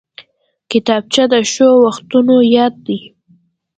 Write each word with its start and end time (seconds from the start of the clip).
کتابچه 0.71 1.23
د 1.31 1.35
ښو 1.51 1.69
وختونو 1.83 2.35
یاد 2.55 2.73
دی 2.87 2.99